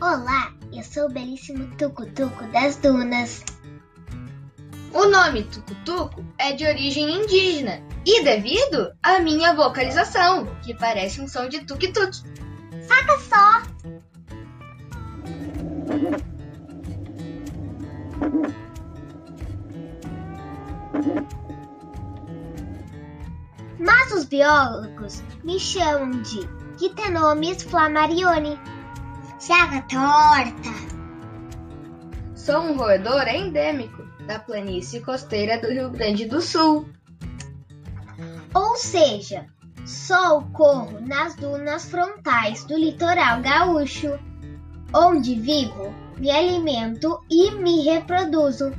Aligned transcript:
Olá, 0.00 0.52
eu 0.72 0.84
sou 0.84 1.06
o 1.06 1.12
belíssimo 1.12 1.66
Tucutuco 1.76 2.44
das 2.52 2.76
Dunas. 2.76 3.44
O 4.94 5.06
nome 5.08 5.42
Tucutuco 5.42 6.24
é 6.38 6.52
de 6.52 6.64
origem 6.64 7.20
indígena 7.20 7.82
e 8.06 8.22
devido 8.22 8.92
à 9.02 9.18
minha 9.18 9.56
vocalização, 9.56 10.46
que 10.62 10.72
parece 10.72 11.20
um 11.20 11.26
som 11.26 11.48
de 11.48 11.64
tuk-tuk. 11.64 12.14
Saca 12.80 13.18
só! 13.18 13.62
Mas 23.80 24.12
os 24.12 24.24
biólogos 24.26 25.24
me 25.42 25.58
chamam 25.58 26.22
de 26.22 26.46
Quitenomis 26.78 27.64
flammarioni. 27.64 28.56
Chaga 29.40 29.82
torta! 29.82 30.68
Sou 32.34 32.60
um 32.60 32.76
roedor 32.76 33.28
endêmico 33.28 34.02
da 34.26 34.40
planície 34.40 35.00
costeira 35.00 35.60
do 35.60 35.68
Rio 35.68 35.90
Grande 35.90 36.24
do 36.26 36.40
Sul. 36.40 36.88
Ou 38.52 38.74
seja, 38.74 39.46
só 39.86 40.38
ocorro 40.38 40.98
nas 41.00 41.36
dunas 41.36 41.88
frontais 41.88 42.64
do 42.64 42.76
litoral 42.76 43.40
gaúcho, 43.40 44.18
onde 44.92 45.36
vivo, 45.36 45.94
me 46.16 46.32
alimento 46.32 47.24
e 47.30 47.52
me 47.52 47.84
reproduzo. 47.84 48.72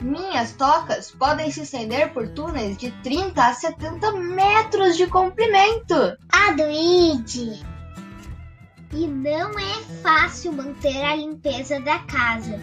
Minhas 0.00 0.50
tocas 0.54 1.12
podem 1.12 1.48
se 1.52 1.62
estender 1.62 2.12
por 2.12 2.26
túneis 2.30 2.76
de 2.76 2.90
30 3.02 3.40
a 3.40 3.54
70 3.54 4.12
metros 4.16 4.96
de 4.96 5.06
comprimento. 5.06 5.94
Adoide! 6.32 7.79
E 8.92 9.06
não 9.06 9.50
é 9.58 9.82
fácil 10.02 10.52
manter 10.52 11.04
a 11.04 11.14
limpeza 11.14 11.78
da 11.80 12.00
casa. 12.00 12.60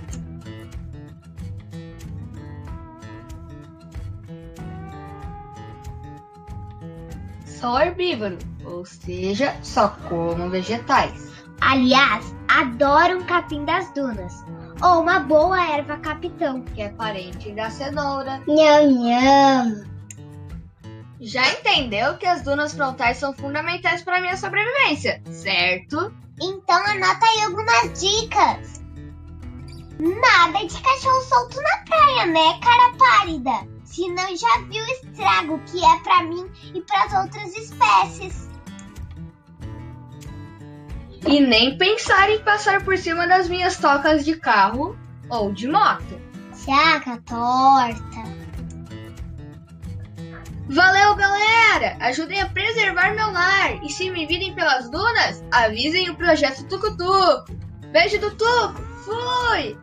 Sou 7.45 7.79
herbívoro, 7.79 8.37
ou 8.65 8.85
seja, 8.85 9.55
só 9.63 9.87
como 10.09 10.49
vegetais. 10.49 11.31
Aliás, 11.61 12.35
adoro 12.47 13.19
um 13.19 13.23
capim 13.23 13.65
das 13.65 13.91
dunas. 13.93 14.45
Ou 14.83 15.01
uma 15.01 15.19
boa 15.21 15.59
erva 15.71 15.97
capitão. 15.97 16.61
Que 16.61 16.83
é 16.83 16.89
parente 16.89 17.51
da 17.53 17.69
cenoura. 17.69 18.41
Nham, 18.47 18.91
nham. 18.91 19.96
Já 21.19 21.49
entendeu 21.51 22.17
que 22.17 22.27
as 22.27 22.43
dunas 22.43 22.73
frontais 22.73 23.17
são 23.17 23.33
fundamentais 23.33 24.03
para 24.03 24.21
minha 24.21 24.37
sobrevivência, 24.37 25.21
certo? 25.31 26.13
Então 26.39 26.77
anota 26.85 27.25
aí 27.25 27.43
algumas 27.43 27.99
dicas. 27.99 28.81
Nada 29.99 30.65
de 30.65 30.79
cachorro 30.79 31.21
solto 31.21 31.59
na 31.59 31.77
praia, 31.85 32.25
né, 32.27 32.59
cara 32.61 32.93
pálida? 32.97 33.67
Senão 33.83 34.35
já 34.35 34.59
viu 34.69 34.83
o 34.83 34.87
estrago 34.87 35.59
que 35.65 35.83
é 35.83 35.99
para 36.03 36.23
mim 36.23 36.47
e 36.75 36.81
para 36.81 37.05
as 37.05 37.13
outras 37.23 37.57
espécies. 37.57 38.47
E 41.25 41.39
nem 41.39 41.77
pensar 41.79 42.29
em 42.29 42.43
passar 42.43 42.83
por 42.83 42.95
cima 42.95 43.27
das 43.27 43.49
minhas 43.49 43.77
tocas 43.77 44.23
de 44.23 44.35
carro 44.35 44.95
ou 45.29 45.51
de 45.51 45.67
moto. 45.67 46.21
Chaga 46.53 47.19
torta. 47.25 48.37
Valeu, 50.69 50.96
Ajudem 51.99 52.41
a 52.41 52.49
preservar 52.49 53.13
meu 53.15 53.31
lar. 53.31 53.83
E 53.83 53.89
se 53.89 54.09
me 54.09 54.25
virem 54.25 54.53
pelas 54.53 54.89
dunas, 54.89 55.43
avisem 55.51 56.09
o 56.09 56.15
projeto 56.15 56.67
Tucutuco. 56.67 57.45
Beijo 57.91 58.19
do 58.19 58.31
Tuco. 58.31 58.81
Fui! 59.05 59.77